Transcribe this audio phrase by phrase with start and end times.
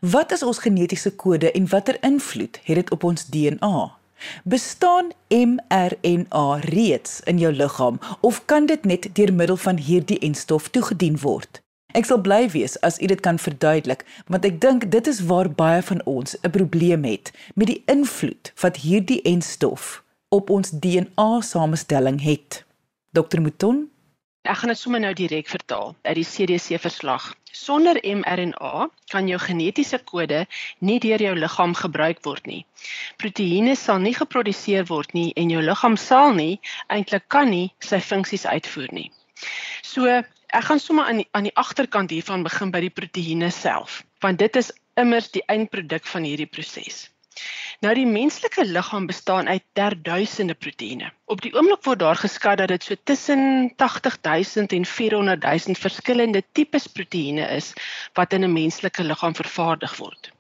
[0.01, 3.93] Wat is ons genetiese kode en watter invloed het dit op ons DNA?
[4.43, 10.69] Bestaan mRNA reeds in jou liggaam of kan dit net deur middel van hierdie enstof
[10.69, 11.61] toegedien word?
[11.95, 15.51] Ek sal bly wees as u dit kan verduidelik, want ek dink dit is waar
[15.51, 22.21] baie van ons 'n probleem het met die invloed wat hierdie enstof op ons DNA-samestelling
[22.23, 22.65] het.
[23.15, 23.85] Dr Mouton,
[24.45, 27.33] ek gaan dit sommer nou direk vertaal uit die CDC verslag.
[27.55, 30.41] Sonder mRNA kan jou genetiese kode
[30.79, 32.65] nie deur jou liggaam gebruik word nie.
[33.23, 36.59] Proteïene sal nie geproduseer word nie en jou liggaam sal nie
[36.91, 39.11] eintlik kan nie sy funksies uitvoer nie.
[39.87, 40.11] So,
[40.55, 44.43] ek gaan sommer aan die, aan die agterkant hiervan begin by die proteïene self, want
[44.43, 47.09] dit is immers die eindproduk van hierdie proses.
[47.85, 51.11] Nou die menslike liggaam bestaan uit derduisende proteïene.
[51.27, 56.87] Op die oomblik word daar geskat dat dit so tussen 80000 en 400000 verskillende tipes
[56.87, 57.73] proteïene is
[58.15, 60.33] wat in 'n menslike liggaam vervaardig word.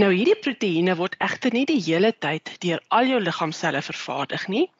[0.00, 4.70] Nou hierdie proteïene word egter nie die hele tyd deur al jou liggaamselle vervaardig nie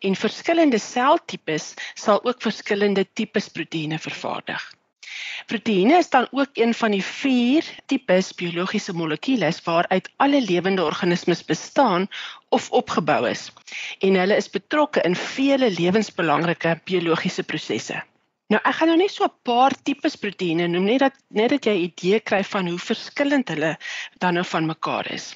[0.00, 4.62] en verskillende seltipes sal ook verskillende tipes proteïene vervaardig.
[5.46, 11.44] Proteïene is dan ook een van die vier tipes biologiese molekules waaruit alle lewende organismes
[11.44, 12.08] bestaan
[12.48, 13.48] of opgebou is.
[13.98, 18.02] En hulle is betrokke in vele lewensbelangrike biologiese prosesse.
[18.52, 21.66] Nou ek gaan nou net so 'n paar tipes proteïene noem net dat net dat
[21.68, 23.72] jy 'n idee kry van hoe verskillend hulle
[24.24, 25.26] dan nou van mekaar is.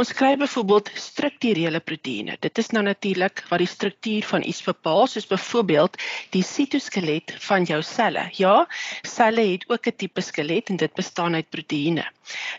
[0.00, 2.36] Ons kry byvoorbeeld strukturele proteïene.
[2.46, 5.96] Dit is nou natuurlik wat die struktuur van iets bepaal, soos byvoorbeeld
[6.36, 8.26] die sitoskelet van jou selle.
[8.36, 8.68] Ja,
[9.02, 12.04] selle het ook 'n tipe skelet en dit bestaan uit proteïene.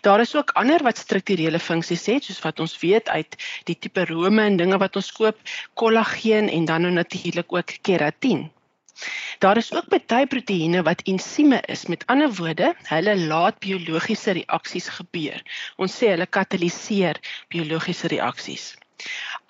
[0.02, 3.38] Daar is ook ander wat strukturele funksies het, soos wat ons weet uit
[3.70, 5.38] die tipe rome en dinge wat ons koop,
[5.74, 8.50] kollageen en dan nou natuurlik ook keratien.
[9.44, 11.86] Daar is ook baie proteïene wat ensieme is.
[11.92, 15.42] Met ander woorde, hulle laat biologiese reaksies gebeur.
[15.78, 17.20] Ons sê hulle kataliseer
[17.54, 18.72] biologiese reaksies.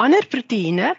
[0.01, 0.93] Ander proteïene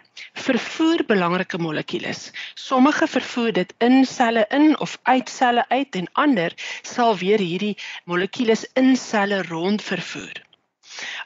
[0.45, 2.21] vervoer belangrike molekules.
[2.67, 6.55] Sommige vervoer dit in selle in of uit selle uit en ander
[6.93, 7.75] sal weer hierdie
[8.05, 10.44] molekules in selle rond vervoer.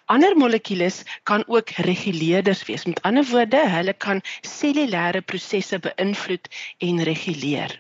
[0.06, 2.86] Ander molekules kan ook reguleerders wees.
[2.86, 6.50] Met ander woorde, hulle kan cellulêre prosesse beïnvloed
[6.88, 7.76] en reguleer.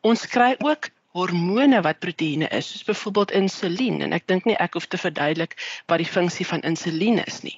[0.00, 4.76] Ons kry ook hormone wat proteïene is, soos byvoorbeeld insulien en ek dink nie ek
[4.76, 5.56] hoef te verduidelik
[5.90, 7.56] wat die funksie van insulien is nie.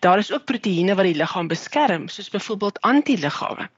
[0.00, 3.68] Daar is ook proteïene wat die liggaam beskerm, soos byvoorbeeld antiliggame.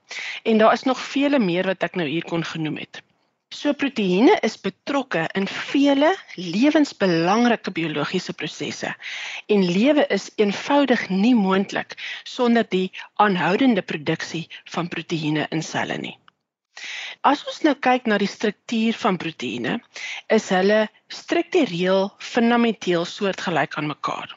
[0.43, 3.03] En daar is nog vele meer wat ek nou hier kon genoem het.
[3.57, 8.91] So proteïene is betrokke in vele lewensbelangrike biologiese prosesse
[9.55, 11.97] en lewe is eenvoudig nie moontlik
[12.29, 12.91] sonder die
[13.25, 14.45] aanhoudende produksie
[14.75, 16.13] van proteïene in selle nie.
[17.25, 19.79] As ons nou kyk na die struktuur van proteïene,
[20.37, 24.37] is hulle struktureel fundamenteel soortgelyk aan mekaar.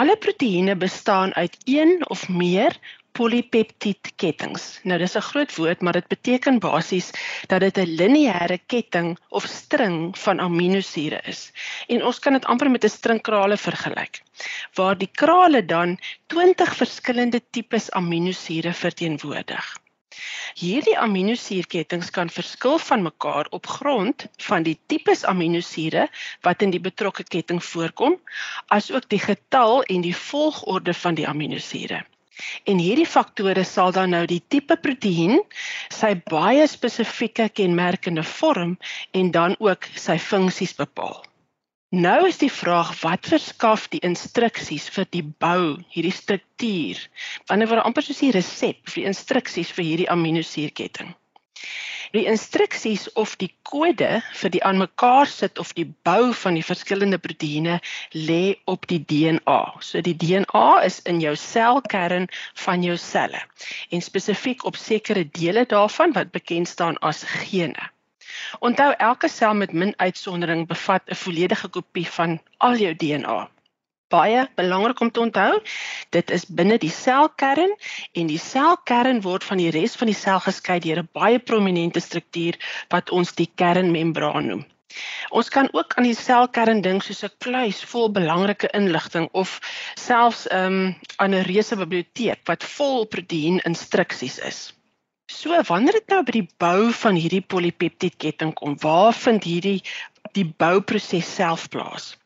[0.00, 2.72] Alle proteïene bestaan uit een of meer
[3.18, 4.60] polypeptied kettinge.
[4.84, 7.10] Nou dis 'n groot woord, maar dit beteken basies
[7.48, 11.52] dat dit 'n lineêre ketting of string van aminosure is.
[11.88, 14.22] En ons kan dit amper met 'n stringkrale vergelyk,
[14.74, 19.80] waar die krale dan 20 verskillende tipes aminosure verteenwoordig.
[20.58, 26.08] Hierdie aminosuurkettinge kan verskil van mekaar op grond van die tipes aminosure
[26.48, 28.18] wat in die betrokke ketting voorkom,
[28.78, 32.04] asook die getal en die volgorde van die aminosure.
[32.64, 35.40] En hierdie faktore sal dan nou die tipe proteïen,
[35.92, 38.76] sy baie spesifieke kenmerkende vorm
[39.12, 41.20] en dan ook sy funksies bepaal.
[41.90, 47.00] Nou is die vraag wat verskaf die instruksies vir die bou, hierdie struktuur.
[47.50, 51.10] Wanneer word amper soos die resep vir die instruksies vir hierdie aminosuurketting.
[52.16, 54.08] Die instruksies of die kode
[54.40, 57.76] vir die aanmekaar sit of die bou van die verskillende proteïene
[58.30, 59.60] lê op die DNA.
[59.88, 62.26] So die DNA is in jou selkern
[62.64, 63.44] van jou selle
[63.90, 67.90] en spesifiek op sekere dele daarvan wat bekend staan as gene.
[68.58, 73.38] Onthou elke sel met min uitsondering bevat 'n volledige kopie van al jou DNA.
[74.10, 75.60] Baie belangrik om te onthou.
[76.16, 77.72] Dit is binne die selkern
[78.12, 82.00] en die selkern word van die res van die sel geskei deur 'n baie prominente
[82.00, 82.58] struktuur
[82.90, 84.64] wat ons die kernmembraan noem.
[85.30, 89.60] Ons kan ook aan die selkern dink soos 'n kluis vol belangrike inligting of
[89.94, 90.96] selfs 'n um,
[91.26, 94.60] 'n reuse biblioteek wat vol proteïen instruksies is.
[95.30, 99.78] So wanneer dit nou by die bou van hierdie polipeptiedketting kom, waar vind hierdie
[100.34, 102.16] die bouproses self plaas?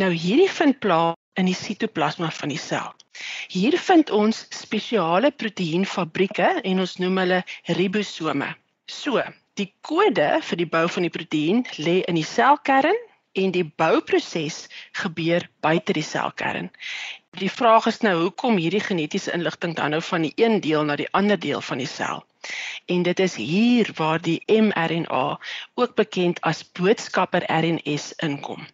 [0.00, 2.92] Nou hierdie vind plaas in die sitoplasma van die sel.
[3.52, 7.42] Hier vind ons spesiale proteïenfabrieke en ons noem hulle
[7.78, 8.52] ribosome.
[8.86, 9.22] So,
[9.56, 12.98] die kode vir die bou van die proteïen lê in die selkern
[13.36, 14.66] en die bouproses
[15.00, 16.70] gebeur buite die selkern.
[17.36, 20.96] Die vraag is nou hoekom hierdie genetiese inligting dan nou van die een deel na
[20.96, 22.24] die ander deel van die sel.
[22.86, 25.38] En dit is hier waar die mRNA,
[25.74, 28.64] ook bekend as boodskapper RNS inkom.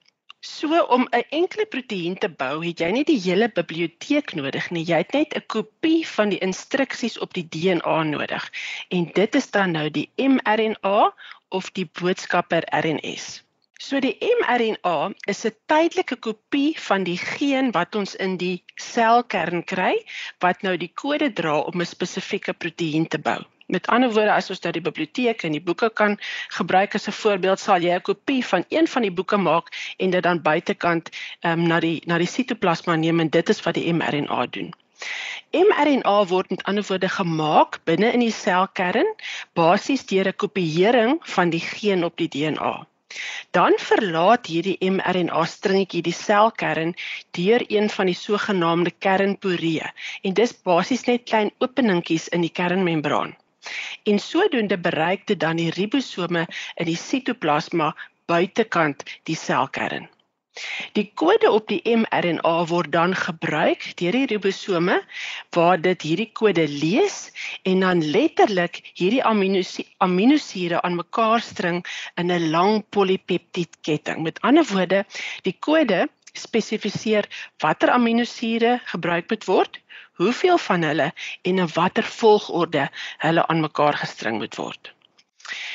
[0.44, 4.82] So om 'n enkele proteïen te bou, het jy nie die hele biblioteek nodig nie.
[4.88, 8.48] Jy het net 'n kopie van die instruksies op die DNA nodig.
[8.88, 11.14] En dit is dan nou die mRNA
[11.48, 13.44] of die boodskapper RNS.
[13.78, 19.64] So die mRNA is 'n tydelike kopie van die geen wat ons in die selkern
[19.64, 19.94] kry
[20.38, 23.44] wat nou die kode dra om 'n spesifieke proteïen te bou.
[23.66, 26.18] Met ander woorde, as ons nou die biblioteek en die boeke kan
[26.58, 30.10] gebruik as 'n voorbeeld, sal jy 'n kopie van een van die boeke maak en
[30.10, 31.10] dit dan buitekant
[31.40, 34.72] ehm um, na die na die sitoplasma neem en dit is wat die mRNA doen.
[35.52, 39.08] mRNA word met ander woorde gemaak binne in die selkern
[39.58, 42.86] basies deur 'n kopieering van die geen op die DNA.
[43.50, 46.94] Dan verlaat hierdie mRNA stringetjie die selkern
[47.38, 49.90] deur een van die sogenaamde kernporee
[50.22, 53.36] en dis basies net klein openingkies in die kernmembraan.
[54.04, 57.92] En sodoende bereik dit dan die ribosome in die sitoplasma
[58.26, 60.08] buitekant die selkern.
[60.96, 64.98] Die kode op die mRNA word dan gebruik deur die ribosome
[65.56, 67.16] waar dit hierdie kode lees
[67.70, 71.80] en dan letterlik hierdie aminosure aan mekaar string
[72.20, 74.20] in 'n lang polipeptiedketting.
[74.28, 75.06] Met ander woorde,
[75.48, 76.02] die kode
[76.44, 77.28] spesifiseer
[77.64, 79.80] watter aminosure gebruik moet word,
[80.22, 82.88] hoeveel van hulle en in watter volgorde
[83.24, 84.92] hulle aan mekaar gestring moet word.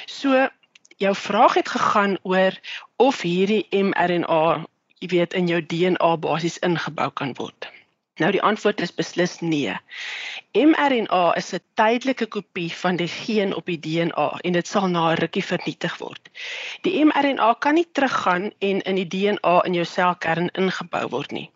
[0.05, 0.47] So
[0.97, 2.59] jou vraag het gegaan oor
[2.97, 4.43] of hierdie mRNA,
[4.99, 7.69] jy weet, in jou DNA basies ingebou kan word.
[8.17, 9.73] Nou die antwoord is beslis nee.
[10.57, 15.11] mRNA is 'n tydelike kopie van die geen op die DNA en dit sal na
[15.11, 16.29] 'n rukkie vernietig word.
[16.81, 21.49] Die mRNA kan nie teruggaan en in die DNA in jou selkern ingebou word nie.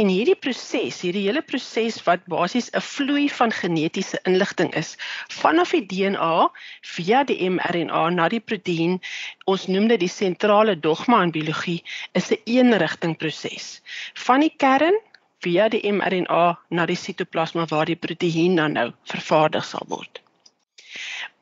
[0.00, 4.90] En hierdie proses, hierdie hele proses wat basies 'n vloei van genetiese inligting is
[5.36, 6.50] vanaf die DNA
[6.94, 8.98] via die mRNA na die proteïen,
[9.54, 13.80] ons noem dit die sentrale dogma in biologie, is 'n eenrigting proses.
[14.26, 14.98] Van die kern
[15.46, 20.24] via die mRNA na die sitoplasma waar die proteïen dan nou vervaardig sal word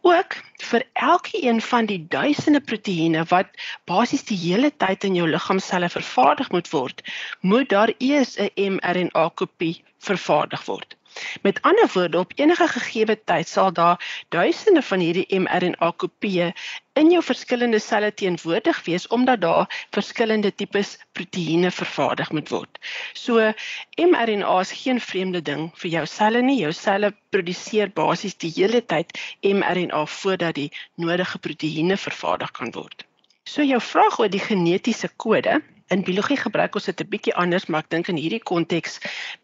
[0.03, 3.51] ook vir elkeen van die duisende proteïene wat
[3.91, 7.05] basies die hele tyd in jou liggaamselle vervaardig moet word,
[7.41, 10.97] moet daar eers 'n mRNA kopie vervaardig word.
[11.43, 16.53] Met ander woorde, op enige gegeewe tyd sal daar duisende van hierdie mRNA kopieë
[16.99, 22.81] in jou verskillende selle teenwoordig wees omdat daar verskillende tipes proteïene vervaardig moet word.
[23.15, 23.53] So
[23.97, 26.59] mRNA is geen vreemde ding vir jou selle nie.
[26.61, 33.07] Jou selle produseer basies die hele tyd mRNA voordat die nodige proteïene vervaardig kan word.
[33.45, 35.61] So jou vraag oor die genetiese kode,
[35.93, 38.99] in biologie gebruik ons dit 'n bietjie anders, maar ek dink in hierdie konteks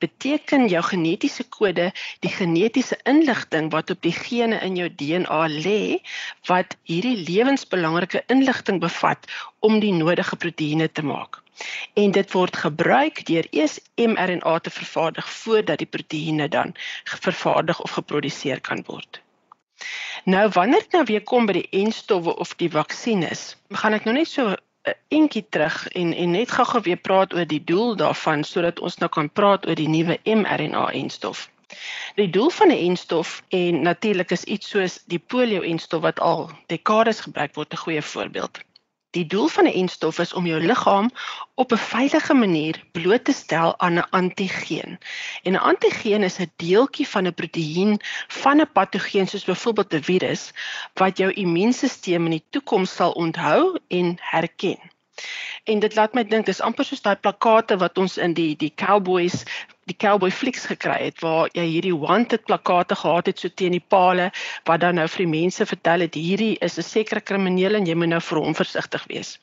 [0.04, 1.90] beteken jou genetiese kode
[2.24, 5.82] die genetiese inligting wat op die gene in jou DNA lê
[6.48, 9.28] wat hierdie lewensbelangrike inligting bevat
[9.60, 11.42] om die nodige proteïene te maak.
[11.94, 16.74] En dit word gebruik deur eers mRNA te vervaardig voordat die proteïene dan
[17.04, 19.20] vervaardig of geproduseer kan word.
[20.24, 24.14] Nou wanneer dit nou weer kom by die enstowwe of die vaksines, gaan ek nou
[24.16, 24.54] net so
[24.88, 28.98] 'n entjie terug en en net gou-gou weer praat oor die doel daarvan sodat ons
[29.02, 31.48] nou kan praat oor die nuwe mRNA-enstof.
[32.16, 37.20] Die doel van 'n enstof en natuurlik is iets soos die polio-enstof wat al dekades
[37.20, 38.60] gebruik word 'n goeie voorbeeld.
[39.16, 41.10] Die doel van 'n enstof is om jou liggaam
[41.54, 44.98] op 'n veilige manier bloot te stel aan 'n antigeen.
[45.42, 50.02] En 'n antigeen is 'n deeltjie van 'n proteïen van 'n patogeen soos byvoorbeeld 'n
[50.02, 50.52] virus
[50.94, 54.78] wat jou immuunstelsel in die toekoms sal onthou en herken.
[55.64, 58.72] En dit laat my dink dis amper soos daai plakate wat ons in die die
[58.74, 59.44] cowboys
[59.88, 63.84] die cowboy flieks gekry het waar jy hierdie wanted plakate gehad het so teen die
[63.94, 64.28] palle
[64.68, 67.94] wat dan nou vir die mense vertel het hierdie is 'n sekere krimineel en jy
[67.94, 69.38] moet nou vir hom versigtig wees.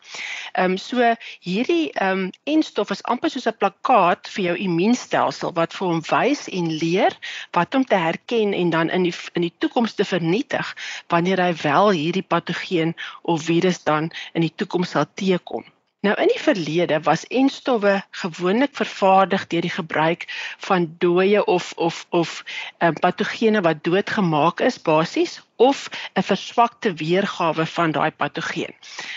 [0.53, 5.53] Ehm um, so hierdie ehm um, enstof is amper soos 'n plakkaat vir jou immuunstelsel
[5.53, 7.13] wat vir hom wys en leer
[7.51, 10.75] wat om te herken en dan in die in die toekoms te vernietig
[11.09, 15.65] wanneer hy wel hierdie patogeen of virus dan in die toekoms sal teekom.
[16.05, 20.25] Nou in die verlede was enstowwe gewoonlik vervaardig deur die gebruik
[20.67, 22.33] van dooie of of of
[22.77, 28.75] um, patogene wat doodgemaak is basies of 'n verswakte weergawe van daai patogeen.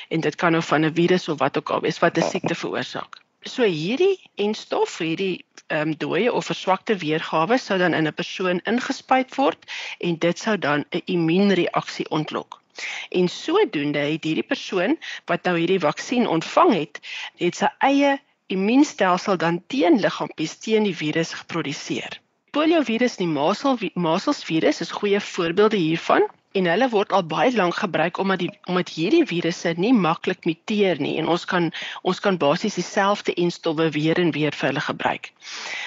[0.08, 2.54] En dit kan nou van 'n virus of wat ook al wees wat 'n siekte
[2.54, 3.20] veroorsaak.
[3.42, 8.60] So hierdie enstof, hierdie ehm um, dooie of verswakte weergawe sou dan in 'n persoon
[8.64, 12.62] ingespuit word en dit sou dan 'n immuunreaksie ontlok.
[13.10, 14.96] En sodoende het hierdie persoon
[15.30, 17.00] wat nou hierdie vaksin ontvang het,
[17.42, 18.16] het sy eie
[18.46, 22.20] immuunstelsel dan teen liggaampies teen die virus geproduseer.
[22.56, 26.24] Poliovirus en die maselsvirus is goeie voorbeelde hiervan
[26.58, 30.98] en hulle word al baie lank gebruik omdat die omdat hierdie virusse nie maklik muteer
[31.02, 31.70] nie en ons kan
[32.02, 35.30] ons kan basies dieselfde enstowwe weer en weer vir hulle gebruik.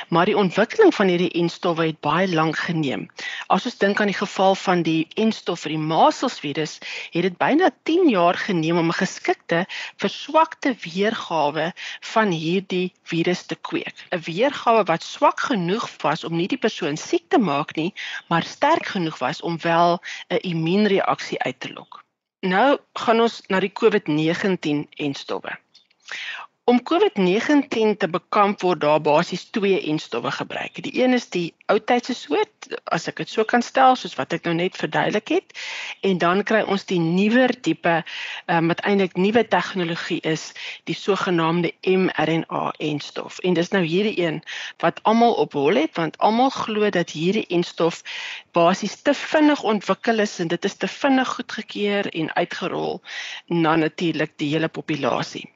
[0.09, 3.07] Maar die ontwikkeling van hierdie enstowwe het baie lank geneem.
[3.53, 6.77] As ons dink aan die geval van die enstof vir die maselsvirus,
[7.13, 9.65] het dit byna 10 jaar geneem om 'n geskikte
[9.97, 11.71] verswakte weergawe
[12.13, 13.95] van hierdie virus te kweek.
[14.11, 17.93] 'n Weergawe wat swak genoeg was om nie die persoon siek te maak nie,
[18.29, 19.99] maar sterk genoeg was om wel
[20.29, 22.03] 'n immuunreaksie uit te lok.
[22.45, 25.57] Nou gaan ons na die COVID-19 enstowwe.
[26.71, 30.77] Om COVID-19 te bekamp word daar basies twee enstowwe gebruik.
[30.85, 34.47] Die een is die oudtydse soort, as ek dit so kan stel, soos wat ek
[34.47, 35.51] nou net verduidelik het,
[36.07, 40.47] en dan kry ons die nuwer tipe um, wat eintlik nuwe tegnologie is,
[40.87, 43.43] die sogenaamde mRNA enstof.
[43.43, 44.39] En dis nou hierdie een
[44.79, 47.99] wat almal op hol het want almal glo dat hierdie enstof
[48.55, 53.01] basies te vinnig ontwikkel is en dit is te vinnig goedgekeur en uitgerol
[53.47, 55.49] na natuurlik die hele populasie.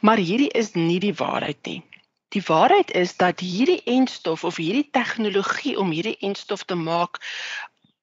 [0.00, 1.82] Maar hierdie is nie die waarheid nie.
[2.32, 7.20] Die waarheid is dat hierdie enstof of hierdie tegnologie om hierdie enstof te maak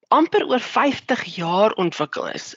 [0.08, 2.56] amper oor 50 jaar ontwikkel is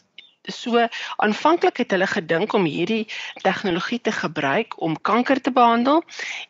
[0.51, 3.07] so aanvanklik het hulle gedink om hierdie
[3.43, 6.03] tegnologie te gebruik om kanker te behandel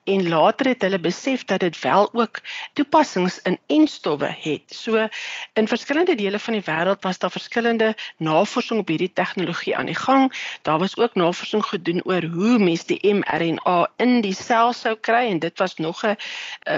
[0.05, 2.41] en later het hulle besef dat dit wel ook
[2.73, 4.63] toepassings in enstowwe het.
[4.67, 5.09] So
[5.53, 9.99] in verskillende dele van die wêreld was daar verskillende navorsing op hierdie tegnologie aan die
[9.99, 10.33] gang.
[10.63, 15.29] Daar was ook navorsing gedoen oor hoe mens die mRNA in die sel sou kry
[15.29, 16.17] en dit was nog 'n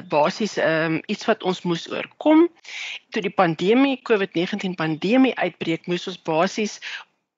[0.08, 2.48] basies um, iets wat ons moes oorkom.
[3.10, 6.80] Toe die pandemie COVID-19 pandemie uitbreek, moes ons basies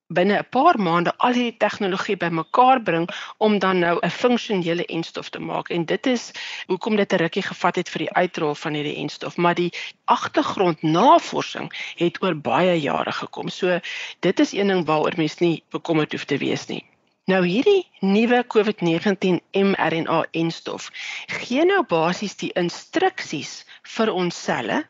[0.08, 5.28] binne 'n paar maande al hierdie tegnologie bymekaar bring om dan nou 'n funksionele enstof
[5.28, 5.68] te maak.
[5.68, 6.30] En dit is
[6.66, 9.72] hoekom dit 'n rukkie gevat het vir die uitrol van hierdie enstof maar die
[10.04, 13.48] agtergrond navorsing het oor baie jare gekom.
[13.48, 13.80] So
[14.20, 16.84] dit is een ding waaroor mens nie bekommerd hoef te wees nie.
[17.26, 20.90] Nou hierdie nuwe COVID-19 mRNA enstof
[21.26, 23.64] gee nou basies die instruksies
[23.96, 24.84] vir ons selle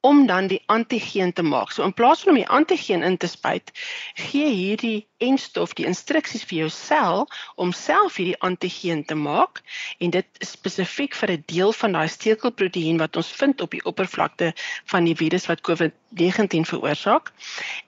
[0.00, 1.70] om dan die antigeen te maak.
[1.70, 3.70] So in plaas van om die antigeen in te spuit,
[4.14, 7.26] gee hierdie enstof die instruksies vir jou sel
[7.60, 9.60] om self hierdie antigeen te maak
[10.00, 14.52] en dit spesifiek vir 'n deel van daai stekelproteïen wat ons vind op die oppervlakte
[14.92, 17.32] van die virus wat COVID-19 veroorsaak.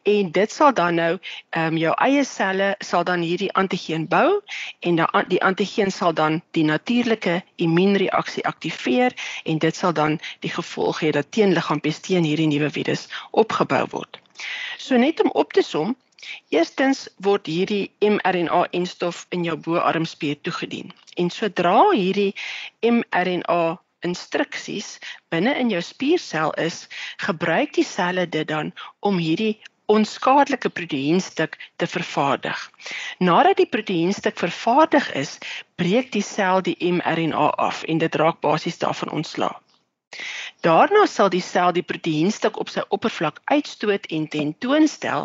[0.03, 1.13] En dit sal dan nou
[1.51, 4.41] ehm um, jou eie selle sal dan hierdie antigeen bou
[4.81, 9.13] en dan die antigeen sal dan die natuurlike immuunreaksie aktiveer
[9.45, 14.21] en dit sal dan die gevolg hê dat teenliggaampies teen hierdie nuwe virus opgebou word.
[14.79, 15.97] So net om op te som,
[16.55, 20.93] Eerstens word hierdie mRNA-enstof in jou boarmspier toegedien.
[21.17, 22.35] En sodra hierdie
[22.81, 23.63] mRNA
[24.07, 24.99] instruksies
[25.31, 26.87] binne in jou spiersel is,
[27.23, 29.57] gebruik die selle dit dan om hierdie
[29.93, 32.59] onskadelike proteïenstuk te vervaardig.
[33.19, 35.39] Nadat die proteïenstuk vervaardig is,
[35.77, 39.53] breek die sel die mRNA af en dit raak basies daarvan ontslae.
[40.63, 45.25] Daarna sal die sel die proteïenstuk op sy oppervlak uitstoot en tentoonstel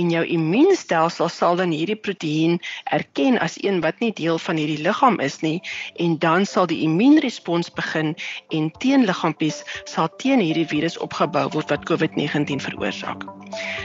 [0.00, 2.58] en jou immuunstelsel sal dan hierdie proteïen
[2.92, 5.62] erken as een wat nie deel van hierdie liggaam is nie
[6.04, 8.12] en dan sal die immuunrespons begin
[8.52, 13.24] en teenliggaampies sal teen hierdie virus opgebou word wat COVID-19 veroorsaak.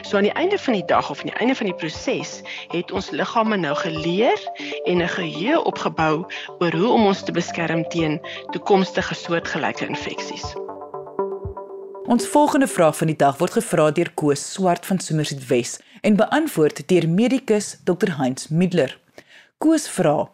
[0.03, 2.41] So aan die einde van die dag of aan die einde van die proses
[2.73, 4.39] het ons liggame nou geleer
[4.83, 6.25] en 'n geheue opgebou
[6.59, 8.19] oor hoe om ons te beskerm teen
[8.51, 10.38] toekomstige soortgelyke infeksies.
[12.09, 16.15] Ons volgende vraag van die dag word gevra deur Koos Swart van Somerset Wes en
[16.15, 18.99] beantwoord deur medikus Dr Heinz Middler.
[19.57, 20.29] Koos vra: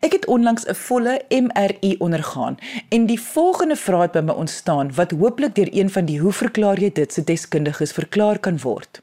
[0.00, 2.58] Ek het onlangs 'n volle MRI ondergaan
[2.88, 6.32] en die volgende vraag het by my ontstaan wat hooplik deur een van die hoe
[6.32, 9.02] verklaar jy dit se deskundiges verklaar kan word.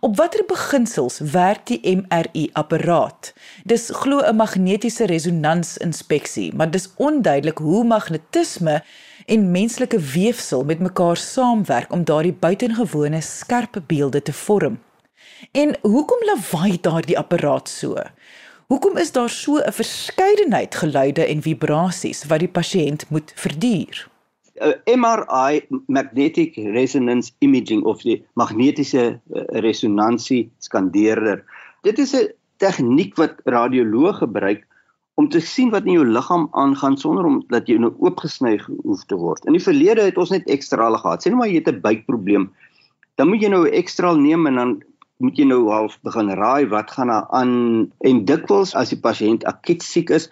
[0.00, 3.32] Op watter beginsels werk die MRI apparaat?
[3.64, 8.82] Dis glo 'n magnetiese resonansinspeksie, maar dis onduidelik hoe magnetisme
[9.26, 14.78] en menslike weefsel met mekaar saamwerk om daardie buitengewone skerp beelde te vorm.
[15.52, 17.96] En hoekom lawaai daardie apparaat so?
[18.66, 24.08] Hoekom is daar so 'n verskeidenheid geluide en vibrasies wat die pasiënt moet verduur?
[24.84, 31.44] MRI magnetic resonance imaging of die magnetiese uh, resonansie skandeerder.
[31.82, 34.66] Dit is 'n tegniek wat radioloog gebruik
[35.14, 39.04] om te sien wat in jou liggaam aangaan sonder om dat jy nou oopgesny hoef
[39.06, 39.44] te word.
[39.46, 41.22] In die verlede het ons net ekstrale gehad.
[41.22, 42.50] Sê nou maar jy het 'n buikprobleem.
[43.16, 44.82] Dan moet jy nou 'n ekstraal neem en dan
[45.18, 49.44] moet jy nou half begin raai wat gaan daar aan en dikwels as die pasiënt
[49.44, 50.30] akut siek is,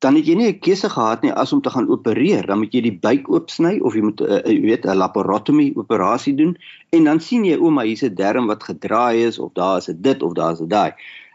[0.00, 2.46] dan het jy nie 'n keuse gehad nie as om te gaan opereer.
[2.46, 6.34] Dan moet jy die buik oopsny of jy moet uh, jy weet 'n laparotomie operasie
[6.34, 6.56] doen
[6.92, 10.22] en dan sien jy ouma hier's 'n darm wat gedraai is of daar is dit
[10.22, 10.92] of daar is daai.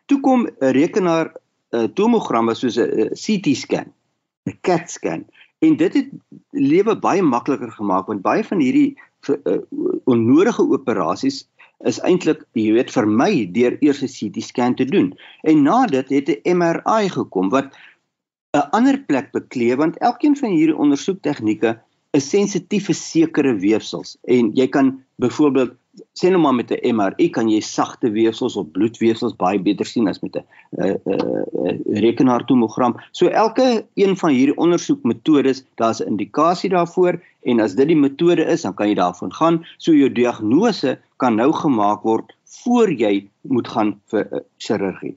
[0.07, 1.33] Toe kom 'n rekenaar
[1.75, 3.93] uh, tomogramme soos 'n CT scan,
[4.47, 5.25] 'n CAT scan
[5.59, 6.09] en dit het
[6.51, 8.95] lewe baie makliker gemaak want baie van hierdie
[9.27, 9.59] uh,
[10.05, 11.43] onnodige operasies
[11.87, 15.13] is eintlik jy weet vir my deur eers 'n CT scan te doen.
[15.43, 17.75] En na dit het 'n MRI gekom wat
[18.57, 21.79] 'n ander plek bekleë want elkeen van hierdie ondersoektegnieke
[22.17, 25.75] is sensitief vir sekere weefsels en jy kan byvoorbeeld
[26.17, 30.07] sê nou maar met 'n MRI kan jy sagte weefsels of bloedweefsels baie beter sien
[30.07, 30.45] as met 'n
[30.77, 32.95] uh, uh, rekenaartomogram.
[33.11, 38.45] So elke een van hierdie ondersoekmetodes, daar's 'n indikasie daarvoor en as dit die metode
[38.45, 39.65] is, dan kan jy daarvan gaan.
[39.77, 45.15] So jou diagnose kan nou gemaak word voor jy moet gaan vir uh, chirurgie.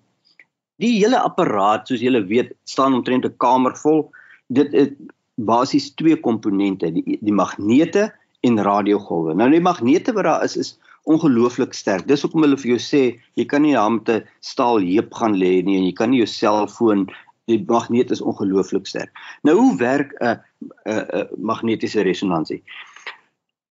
[0.77, 4.11] Die hele apparaat, soos julle weet, staan omtrent 'n kamer vol.
[4.49, 4.95] Dit het
[5.35, 8.13] basies twee komponente, die die magnete
[8.47, 9.35] en radiogolwe.
[9.39, 10.73] Nou die magnete wat daar is is
[11.11, 12.07] ongelooflik sterk.
[12.07, 13.03] Dis hoekom hulle vir jou sê
[13.39, 16.23] jy kan nie daar met 'n staal heup gaan lê nie en jy kan nie
[16.23, 17.09] jou selfoon
[17.51, 19.11] die magneet is ongelooflik sterk.
[19.43, 20.39] Nou hoe werk 'n
[20.87, 22.63] 'n 'n magnetiese resonansie?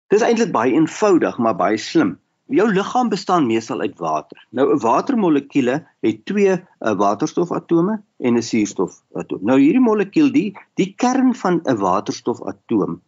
[0.09, 2.19] Dis eintlik baie eenvoudig, maar baie slim
[2.51, 4.37] jou liggaam bestaan meestal uit water.
[4.49, 9.39] Nou 'n watermolekuule het twee uh, waterstofatome en 'n suurstofatoom.
[9.41, 13.01] Nou hierdie molekuul die die kern van 'n waterstofatoom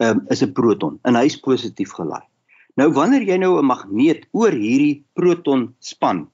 [0.00, 2.24] um, is 'n proton en hy is positief gelaai.
[2.76, 6.28] Nou wanneer jy nou 'n magneet oor hierdie proton span,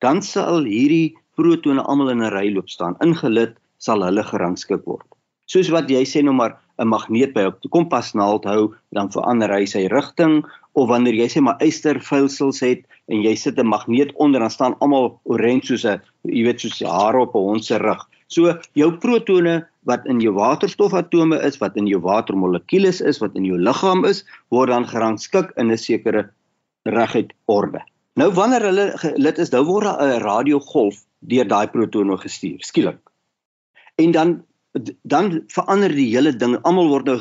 [0.00, 2.96] dan sal hierdie protone almal in 'n ry loop staan.
[3.00, 5.06] Ingelid sal hulle gerangskik word.
[5.46, 9.64] Soos wat jy sê nou maar 'n magneet by 'n kompasnaald hou, dan verander hy
[9.64, 14.40] sy rigting of wanneer jy sê maar eystervulsels het en jy sit 'n magneet onder
[14.40, 18.08] dan staan almal oranje soos 'n jy weet soos hare op 'n hond se rug.
[18.28, 23.46] So jou protone wat in jou waterstofatome is, wat in jou watermolekules is, wat in
[23.48, 24.22] jou liggaam is,
[24.54, 26.30] word dan gerangskik in 'n sekere
[26.84, 27.80] reguit orde.
[28.16, 33.00] Nou wanneer hulle lid is, dan word 'n radiogolf deur daai protone gestuur, skielik.
[33.98, 34.42] En dan
[35.02, 36.56] dan verander die hele ding.
[36.64, 37.18] Almal word nou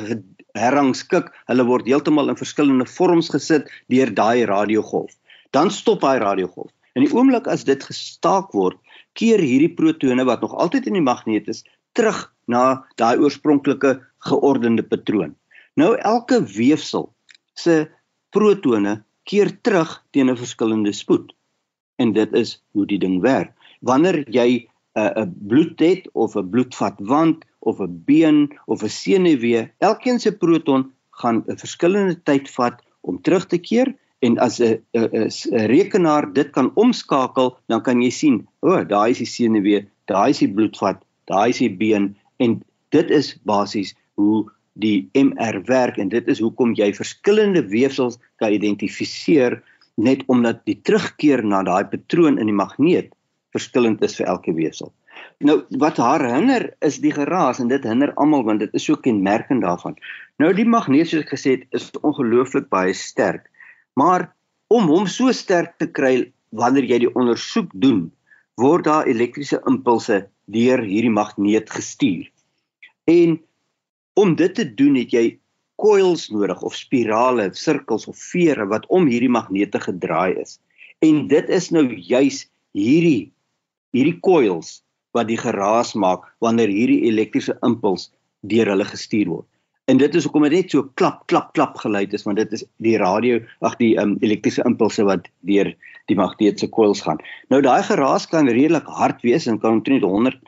[0.57, 1.31] herrangskik.
[1.49, 5.11] Hulle word heeltemal in verskillende vorms gesit deur daai radiogolf.
[5.51, 6.71] Dan stop daai radiogolf.
[6.95, 8.77] In die oomblik as dit gestaak word,
[9.19, 11.63] keer hierdie protone wat nog altyd in die magneet is,
[11.93, 15.35] terug na daai oorspronklike geordende patroon.
[15.75, 17.09] Nou elke weefsel
[17.55, 17.87] se
[18.35, 21.33] protone keer terug teen 'n verskillende spoed.
[21.97, 23.53] En dit is hoe die ding werk.
[23.81, 28.89] Wanneer jy 'n uh, 'n bloed het of 'n bloedvatwand of 'n been of 'n
[28.89, 34.59] senuwee, elkeen se proton gaan 'n verskillende tyd vat om terug te keer en as
[34.59, 39.33] 'n 'n rekenaar dit kan omskakel, dan kan jy sien, o, oh, daai is die
[39.37, 42.61] senuwee, daai is die bloedvat, daai is die been en
[42.95, 44.45] dit is basies hoe
[44.79, 49.59] die MR werk en dit is hoekom jy verskillende weefsels kan identifiseer
[49.99, 53.11] net omdat die terugkeer na daai patroon in die magneet
[53.51, 54.93] verskillend is vir elke weefsel.
[55.43, 58.95] Nou wat haar hinder is die geraas en dit hinder almal want dit is so
[58.95, 59.97] kenmerkend daarvan.
[60.39, 63.49] Nou die magneet soos ek gesê het is ongelooflik baie sterk.
[63.99, 64.29] Maar
[64.71, 68.05] om hom so sterk te kry wanneer jy die ondersoek doen,
[68.61, 72.27] word daar elektriese impulse deur hierdie magneet gestuur.
[73.09, 73.39] En
[74.19, 75.25] om dit te doen het jy
[75.81, 80.59] coils nodig of spirale, sirkels of vere wat om hierdie magnete gedraai is.
[81.01, 82.45] En dit is nou juis
[82.77, 83.31] hierdie
[83.91, 84.81] hierdie coils
[85.15, 88.09] wat die geraas maak wanneer hierdie elektriese impuls
[88.47, 89.47] deur hulle gestuur word.
[89.91, 92.63] En dit is hoekom dit net so klap klap klap geluid is want dit is
[92.85, 95.73] die radio ag die um, elektriese impulse wat deur
[96.11, 97.19] die magnetiese coils gaan.
[97.51, 100.39] Nou daai geraas kan redelik hard wees en kan omtrent 100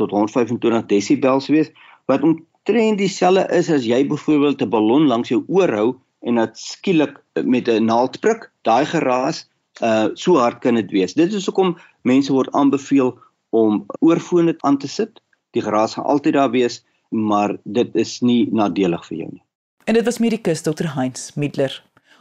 [0.00, 1.70] tot 125 desibels wees
[2.10, 5.88] wat omtrent dieselfde is as jy byvoorbeeld 'n ballon langs jou oor hou
[6.26, 9.46] en dit skielik met 'n naald prik, daai geraas
[9.82, 11.14] uh so hard kan dit wees.
[11.14, 13.18] Dit is hoekom mense word aanbeveel
[13.50, 15.20] om oorfone aan te sit.
[15.54, 19.42] Die geraas gaan altyd daar wees, maar dit is nie nadelig vir jou nie.
[19.88, 20.92] En dit was medikus Dr.
[20.94, 21.72] Heinz Middler.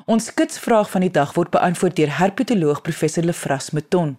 [0.08, 4.16] Ons kitsvraag van die dag word beantwoord deur herpetoloog professor Lefras Meton.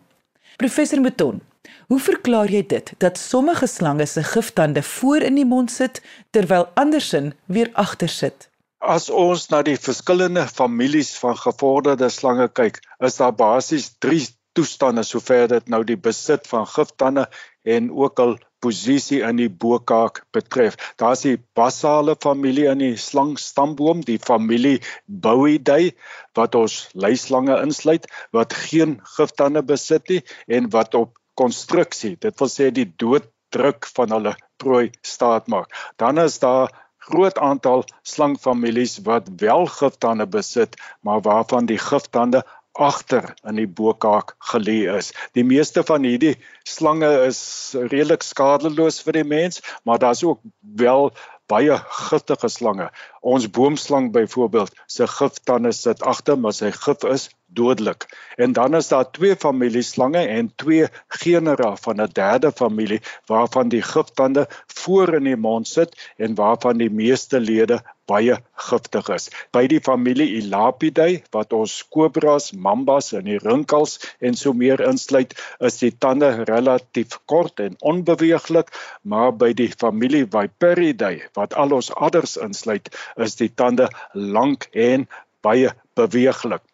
[0.60, 1.40] Professor Meton,
[1.88, 6.66] hoe verklaar jy dit dat sommige slange se giftande voor in die mond sit terwyl
[6.74, 8.50] andersin weer agter sit?
[8.78, 14.28] As ons na die verskillende families van gevorderde slange kyk, is daar basies 3
[14.58, 17.28] toestande sover dit nou die besit van giftande
[17.64, 20.76] en ook al posisie in die bokaak betref.
[21.00, 25.92] Daar's die basale familie in die slangstamboom, die familie Bowidae
[26.38, 32.50] wat ons luislange insluit wat geen giftande besit nie en wat op konstruksie, dit wil
[32.50, 35.70] sê die dooddruk van hulle prooi staat maak.
[36.02, 36.74] Dan is daar
[37.08, 42.42] groot aantal slangfamilies wat wel giftande besit, maar waarvan die giftande
[42.78, 45.10] agter in die bokaak geleë is.
[45.34, 46.36] Die meeste van hierdie
[46.68, 47.40] slange is
[47.74, 50.40] redelik skadeloos vir die mens, maar daar's ook
[50.78, 51.10] wel
[51.48, 51.76] baie
[52.10, 52.90] giftige slange.
[53.24, 58.04] Ons boomslang byvoorbeeld, se giftande sit agter, maar sy gif is dodelik.
[58.36, 60.88] En dan is daar twee familieslange en twee
[61.22, 66.78] genera van 'n derde familie waarvan die giftande voor in die mond sit en waarvan
[66.78, 68.36] die meeste lede baie
[68.68, 69.28] giftig is.
[69.54, 75.34] By die familie Elapidae wat ons kobras, mambas en die rinkels en so meer insluit,
[75.70, 81.92] is die tande relatief kort en onbeweeglik, maar by die familie Viperidae wat al ons
[81.96, 85.06] adders insluit, is die tande lank en
[85.44, 86.67] baie beweeglik.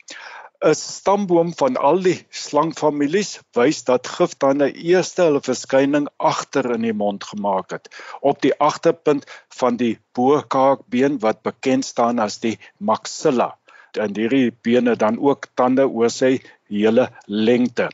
[0.65, 6.95] 'n stamboom van al die slangfamilies wys dat giftande eers hulle verskyning agter in die
[7.01, 7.91] mond gemaak het
[8.31, 9.27] op die agterpunt
[9.59, 13.51] van die bokaakbeen wat bekend staan as die maxilla.
[14.05, 16.33] En hierdie bene dan ook tande oor sy
[16.73, 17.91] hele lengte.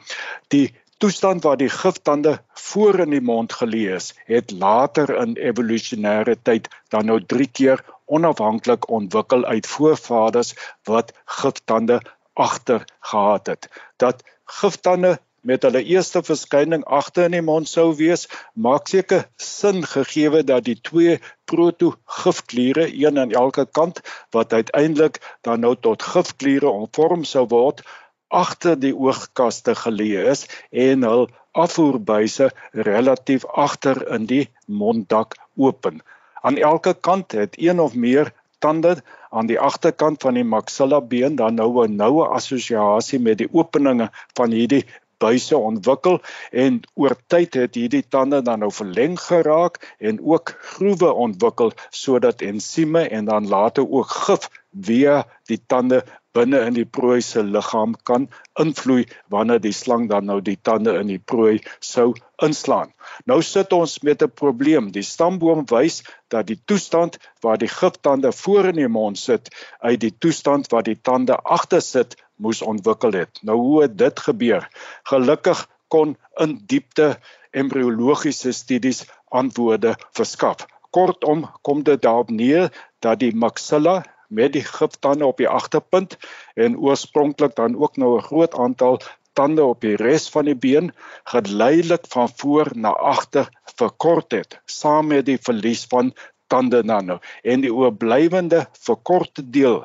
[0.54, 0.70] Die
[1.02, 2.36] toestand waar die giftande
[2.68, 7.82] voor in die mond geleë is het later in evolusionêre tyd dan nou 3 keer
[8.06, 10.54] onafhanklik ontwikkel uit voorvaders
[10.86, 12.00] wat giftande
[12.46, 13.68] agter gehad het
[14.04, 14.22] dat
[14.60, 15.18] giftande
[15.50, 18.26] met hulle eerste verskyning agter in die mond sou wees
[18.66, 21.16] maak seker sin gegee dat die twee
[21.52, 24.02] proto-gifkliere een aan elke kant
[24.36, 27.84] wat uiteindelik dan nou tot gifkliere omvorm sou word
[28.30, 32.50] agter die oogkaste geleë is en hul afvoerbuise
[32.86, 35.98] relatief agter in die monddak open.
[36.42, 38.32] Aan elke kant het een of meer
[38.64, 38.96] tande
[39.30, 44.10] aan die agterkant van die maxilla been dan nou 'n noue assosiasie met die openinge
[44.38, 44.84] van hierdie
[45.20, 46.20] buise ontwikkel
[46.64, 52.44] en oor tyd het hierdie tande dan nou verleng geraak en ook groewe ontwikkel sodat
[52.46, 54.48] ensieme en dan later ook gif
[54.88, 56.04] via die tande
[56.36, 58.28] binne in die prooi se liggaam kan
[58.62, 62.12] invloei wanneer die slang dan nou die tande in die prooi sou
[62.46, 62.92] inslaan.
[63.26, 64.92] Nou sit ons met 'n probleem.
[64.92, 70.00] Die stamboom wys dat die toestand waar die giftande voor in die mond sit uit
[70.00, 73.42] die toestand waar die tande agter sit moes ontwikkel het.
[73.42, 74.68] Nou hoe het dit gebeur?
[75.02, 77.18] Gelukkig kon in diepte
[77.50, 80.66] embriologiese studies antwoorde verskaf.
[80.90, 86.16] Kortom kom dit daarop neer dat die maxilla met die giftande op die agterpunt
[86.54, 89.00] en oorspronklik dan ook nou 'n groot aantal
[89.32, 90.92] tande op die res van die been
[91.24, 96.14] geleidelik van voor na agter verkort het saam met die verlies van
[96.46, 99.84] tande nano en die oorblywende verkorte deel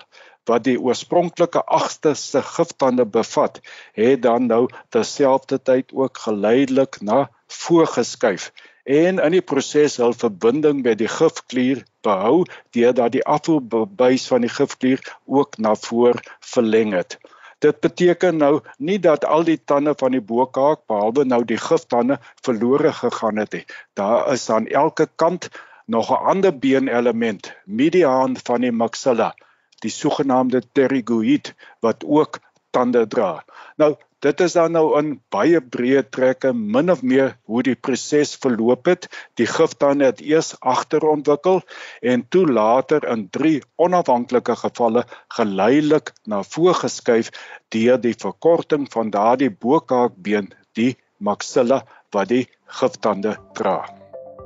[0.49, 3.59] wat die oorspronklike agterste giftande bevat
[3.97, 8.51] het dan nou terselfdertyd ook geleidelik na voorgeskuif
[8.85, 12.45] en in die proses hul verbinding met die gifklier behou
[12.77, 16.21] deurdat die afvoerbuis van die gifklier ook na voor
[16.53, 17.17] verleng het.
[17.65, 22.19] Dit beteken nou nie dat al die tande van die bokaak behalwe nou die giftande
[22.45, 23.65] verlore gegaan het nie.
[23.97, 25.49] Daar is aan elke kant
[25.85, 29.33] nog 'n ander beenelement, mediaan van die maxilla,
[29.81, 33.43] die sogenaamde pterygoid wat ook tande dra.
[33.77, 38.35] Nou Dit is dan nou in baie breë trekke min of meer hoe die proses
[38.45, 39.09] verloop het.
[39.39, 41.61] Die giftande het eers agter ontwikkel
[42.01, 45.05] en toe later in 3 onafhanklike gevalle
[45.37, 47.31] geleidelik na voor geskuif
[47.75, 51.83] deur die verkorting van daardie bokaakbeen, die maxilla
[52.15, 52.45] wat die
[52.79, 54.04] giftande dra.